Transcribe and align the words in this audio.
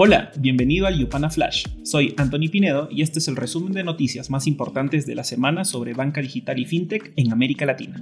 Hola, 0.00 0.30
bienvenido 0.38 0.86
al 0.86 0.96
Yupana 0.96 1.28
Flash. 1.28 1.64
Soy 1.82 2.14
Anthony 2.18 2.48
Pinedo 2.52 2.88
y 2.88 3.02
este 3.02 3.18
es 3.18 3.26
el 3.26 3.34
resumen 3.34 3.72
de 3.72 3.82
noticias 3.82 4.30
más 4.30 4.46
importantes 4.46 5.06
de 5.06 5.16
la 5.16 5.24
semana 5.24 5.64
sobre 5.64 5.92
banca 5.92 6.20
digital 6.20 6.56
y 6.60 6.66
fintech 6.66 7.12
en 7.16 7.32
América 7.32 7.66
Latina. 7.66 8.00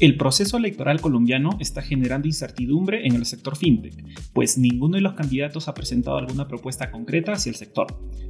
El 0.00 0.16
proceso 0.16 0.56
electoral 0.56 1.02
colombiano 1.02 1.58
está 1.60 1.82
generando 1.82 2.26
incertidumbre 2.26 3.06
en 3.06 3.16
el 3.16 3.26
sector 3.26 3.54
fintech, 3.54 4.02
pues 4.32 4.56
ninguno 4.56 4.94
de 4.94 5.02
los 5.02 5.12
candidatos 5.12 5.68
ha 5.68 5.74
presentado 5.74 6.16
alguna 6.16 6.48
propuesta 6.48 6.90
concreta 6.90 7.32
hacia 7.32 7.50
el 7.50 7.56
sector. 7.56 7.88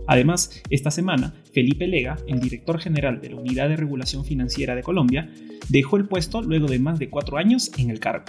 Además, 0.09 0.61
esta 0.69 0.91
semana, 0.91 1.32
Felipe 1.53 1.87
Lega, 1.87 2.19
el 2.27 2.41
director 2.41 2.80
general 2.80 3.21
de 3.21 3.30
la 3.30 3.37
Unidad 3.37 3.69
de 3.69 3.77
Regulación 3.77 4.25
Financiera 4.25 4.75
de 4.75 4.82
Colombia, 4.82 5.30
dejó 5.69 5.96
el 5.96 6.07
puesto 6.07 6.43
luego 6.43 6.66
de 6.66 6.80
más 6.80 6.98
de 6.98 7.09
cuatro 7.09 7.37
años 7.37 7.71
en 7.79 7.91
el 7.91 8.01
cargo. 8.01 8.25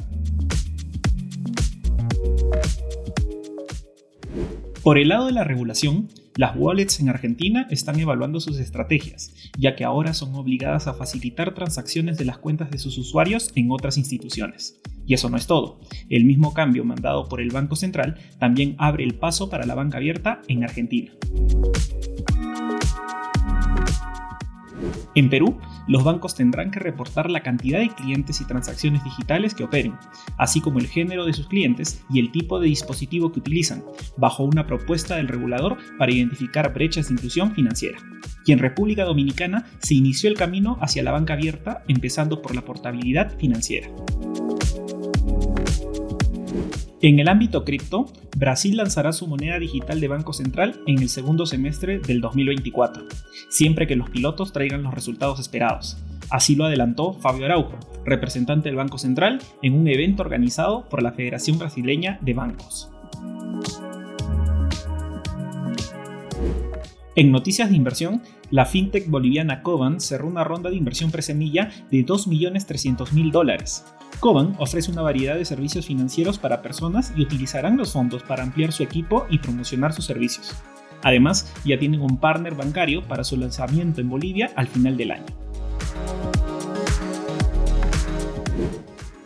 Por 4.85 4.99
el 4.99 5.09
lado 5.09 5.25
de 5.25 5.31
la 5.31 5.43
regulación, 5.43 6.09
las 6.35 6.55
wallets 6.55 6.99
en 6.99 7.09
Argentina 7.09 7.65
están 7.71 7.99
evaluando 7.99 8.39
sus 8.39 8.59
estrategias, 8.59 9.33
ya 9.57 9.75
que 9.75 9.83
ahora 9.83 10.13
son 10.13 10.35
obligadas 10.35 10.85
a 10.85 10.93
facilitar 10.93 11.55
transacciones 11.55 12.19
de 12.19 12.25
las 12.25 12.37
cuentas 12.37 12.69
de 12.69 12.77
sus 12.77 12.95
usuarios 12.99 13.51
en 13.55 13.71
otras 13.71 13.97
instituciones. 13.97 14.79
Y 15.07 15.15
eso 15.15 15.27
no 15.27 15.37
es 15.37 15.47
todo. 15.47 15.79
El 16.07 16.25
mismo 16.25 16.53
cambio 16.53 16.85
mandado 16.85 17.27
por 17.27 17.41
el 17.41 17.49
Banco 17.49 17.75
Central 17.75 18.19
también 18.37 18.75
abre 18.77 19.03
el 19.03 19.15
paso 19.15 19.49
para 19.49 19.65
la 19.65 19.73
banca 19.73 19.97
abierta 19.97 20.43
en 20.47 20.63
Argentina. 20.63 21.13
En 25.15 25.29
Perú, 25.31 25.57
los 25.87 26.03
bancos 26.03 26.35
tendrán 26.35 26.71
que 26.71 26.79
reportar 26.79 27.29
la 27.29 27.43
cantidad 27.43 27.79
de 27.79 27.89
clientes 27.89 28.41
y 28.41 28.45
transacciones 28.45 29.03
digitales 29.03 29.53
que 29.53 29.63
operen, 29.63 29.95
así 30.37 30.61
como 30.61 30.79
el 30.79 30.87
género 30.87 31.25
de 31.25 31.33
sus 31.33 31.47
clientes 31.47 32.03
y 32.09 32.19
el 32.19 32.31
tipo 32.31 32.59
de 32.59 32.67
dispositivo 32.67 33.31
que 33.31 33.39
utilizan, 33.39 33.83
bajo 34.17 34.43
una 34.43 34.65
propuesta 34.65 35.15
del 35.15 35.27
regulador 35.27 35.77
para 35.97 36.11
identificar 36.11 36.73
brechas 36.73 37.07
de 37.07 37.13
inclusión 37.13 37.53
financiera. 37.53 37.97
Y 38.45 38.51
en 38.51 38.59
República 38.59 39.05
Dominicana 39.05 39.65
se 39.79 39.95
inició 39.95 40.29
el 40.29 40.37
camino 40.37 40.77
hacia 40.81 41.03
la 41.03 41.11
banca 41.11 41.33
abierta, 41.33 41.83
empezando 41.87 42.41
por 42.41 42.55
la 42.55 42.61
portabilidad 42.61 43.37
financiera. 43.37 43.89
En 47.01 47.19
el 47.19 47.27
ámbito 47.27 47.65
cripto, 47.65 48.05
Brasil 48.37 48.77
lanzará 48.77 49.11
su 49.11 49.27
moneda 49.27 49.59
digital 49.59 49.99
de 49.99 50.07
Banco 50.07 50.31
Central 50.31 50.79
en 50.87 50.99
el 50.99 51.09
segundo 51.09 51.45
semestre 51.45 51.99
del 51.99 52.21
2024, 52.21 53.03
siempre 53.49 53.85
que 53.85 53.97
los 53.97 54.09
pilotos 54.09 54.53
traigan 54.53 54.81
los 54.81 54.93
resultados 54.93 55.39
esperados. 55.39 55.97
Así 56.29 56.55
lo 56.55 56.65
adelantó 56.65 57.13
Fabio 57.13 57.45
Araujo, 57.45 57.77
representante 58.05 58.69
del 58.69 58.77
Banco 58.77 58.97
Central, 58.97 59.39
en 59.61 59.73
un 59.73 59.87
evento 59.89 60.23
organizado 60.23 60.87
por 60.87 61.03
la 61.03 61.11
Federación 61.11 61.59
Brasileña 61.59 62.17
de 62.21 62.33
Bancos. 62.33 62.89
En 67.17 67.31
noticias 67.31 67.69
de 67.69 67.77
inversión, 67.77 68.21
la 68.51 68.65
fintech 68.65 69.09
boliviana 69.09 69.63
Coban 69.63 70.01
cerró 70.01 70.27
una 70.27 70.43
ronda 70.43 70.69
de 70.69 70.75
inversión 70.75 71.11
presemilla 71.11 71.71
de 71.89 72.05
2.300.000 72.05 73.31
dólares. 73.31 73.85
Coban 74.19 74.53
ofrece 74.59 74.91
una 74.91 75.01
variedad 75.01 75.35
de 75.35 75.45
servicios 75.45 75.85
financieros 75.85 76.37
para 76.37 76.61
personas 76.61 77.13
y 77.15 77.21
utilizarán 77.21 77.77
los 77.77 77.93
fondos 77.93 78.21
para 78.23 78.43
ampliar 78.43 78.73
su 78.73 78.83
equipo 78.83 79.27
y 79.29 79.39
promocionar 79.39 79.93
sus 79.93 80.03
servicios. 80.03 80.53
Además, 81.03 81.53
ya 81.63 81.79
tienen 81.79 82.01
un 82.01 82.17
partner 82.17 82.53
bancario 82.53 83.01
para 83.07 83.23
su 83.23 83.37
lanzamiento 83.37 84.01
en 84.01 84.09
Bolivia 84.09 84.51
al 84.57 84.67
final 84.67 84.97
del 84.97 85.11
año. 85.11 85.25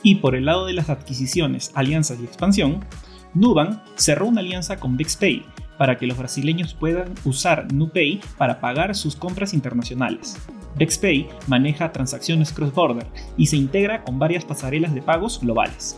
Y 0.03 0.15
por 0.15 0.35
el 0.35 0.45
lado 0.45 0.67
de 0.67 0.73
las 0.73 0.91
adquisiciones, 0.91 1.71
alianzas 1.73 2.19
y 2.21 2.25
expansión, 2.25 2.85
Nubank 3.33 3.79
cerró 3.95 4.27
una 4.27 4.41
alianza 4.41 4.79
con 4.79 4.95
BixPay 4.95 5.43
para 5.79 5.97
que 5.97 6.05
los 6.05 6.17
brasileños 6.17 6.73
puedan 6.73 7.15
usar 7.23 7.73
NuPay 7.73 8.19
para 8.37 8.59
pagar 8.59 8.93
sus 8.95 9.15
compras 9.15 9.53
internacionales. 9.53 10.37
BexPay 10.75 11.29
maneja 11.47 11.93
transacciones 11.93 12.51
cross-border 12.51 13.07
y 13.37 13.47
se 13.47 13.55
integra 13.55 14.03
con 14.03 14.19
varias 14.19 14.43
pasarelas 14.43 14.93
de 14.93 15.01
pagos 15.01 15.39
globales. 15.39 15.97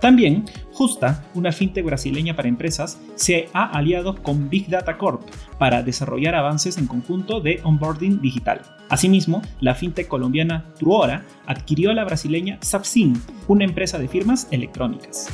También, 0.00 0.46
Justa, 0.72 1.24
una 1.34 1.52
fintech 1.52 1.84
brasileña 1.84 2.34
para 2.34 2.48
empresas, 2.48 2.98
se 3.16 3.48
ha 3.52 3.64
aliado 3.64 4.14
con 4.22 4.48
Big 4.48 4.68
Data 4.68 4.96
Corp 4.96 5.22
para 5.58 5.82
desarrollar 5.82 6.34
avances 6.34 6.78
en 6.78 6.86
conjunto 6.86 7.40
de 7.40 7.60
onboarding 7.64 8.22
digital. 8.22 8.62
Asimismo, 8.88 9.42
la 9.60 9.74
fintech 9.74 10.08
colombiana 10.08 10.72
Truora 10.78 11.24
adquirió 11.46 11.90
a 11.90 11.94
la 11.94 12.04
brasileña 12.04 12.58
Sapsin, 12.62 13.20
una 13.46 13.64
empresa 13.64 13.98
de 13.98 14.08
firmas 14.08 14.48
electrónicas. 14.52 15.28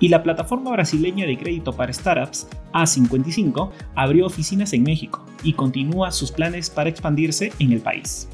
Y 0.00 0.08
la 0.08 0.22
plataforma 0.22 0.72
brasileña 0.72 1.26
de 1.26 1.36
crédito 1.36 1.72
para 1.72 1.92
startups, 1.92 2.48
A55, 2.72 3.70
abrió 3.94 4.26
oficinas 4.26 4.72
en 4.72 4.82
México 4.82 5.24
y 5.44 5.52
continúa 5.52 6.10
sus 6.10 6.32
planes 6.32 6.70
para 6.70 6.88
expandirse 6.88 7.52
en 7.58 7.72
el 7.72 7.80
país. 7.80 8.28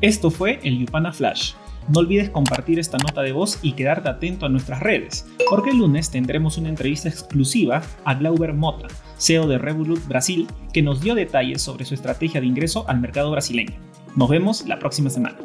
Esto 0.00 0.30
fue 0.30 0.58
el 0.64 0.78
Yupana 0.78 1.12
Flash. 1.12 1.52
No 1.88 2.00
olvides 2.00 2.30
compartir 2.30 2.78
esta 2.78 2.96
nota 2.98 3.22
de 3.22 3.32
voz 3.32 3.58
y 3.60 3.72
quedarte 3.72 4.08
atento 4.08 4.46
a 4.46 4.48
nuestras 4.48 4.80
redes, 4.80 5.26
porque 5.50 5.70
el 5.70 5.78
lunes 5.78 6.10
tendremos 6.10 6.56
una 6.56 6.70
entrevista 6.70 7.08
exclusiva 7.08 7.82
a 8.04 8.14
Glauber 8.14 8.54
Mota, 8.54 8.88
CEO 9.18 9.46
de 9.46 9.58
Revolut 9.58 10.04
Brasil, 10.06 10.46
que 10.72 10.82
nos 10.82 11.00
dio 11.00 11.14
detalles 11.14 11.60
sobre 11.60 11.84
su 11.84 11.94
estrategia 11.94 12.40
de 12.40 12.46
ingreso 12.46 12.84
al 12.88 13.00
mercado 13.00 13.30
brasileño. 13.30 13.74
Nos 14.16 14.28
vemos 14.28 14.66
la 14.66 14.78
próxima 14.78 15.10
semana. 15.10 15.41